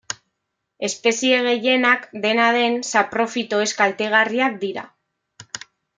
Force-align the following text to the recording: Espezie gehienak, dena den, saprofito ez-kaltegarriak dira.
Espezie 0.87 1.41
gehienak, 1.47 2.09
dena 2.25 2.47
den, 2.57 2.79
saprofito 2.93 3.61
ez-kaltegarriak 3.67 4.59
dira. 4.65 4.87